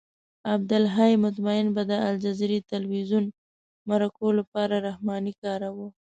[0.53, 3.25] عبدالحی مطمئن به د الجزیرې تلویزیون
[3.89, 5.87] مرکو لپاره رحماني کاراوه.